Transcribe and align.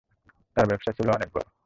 তার 0.57 0.65
ব্যবসা 0.67 0.91
ছিল 0.97 1.07
অনেক 1.09 1.29
বড়ো। 1.33 1.47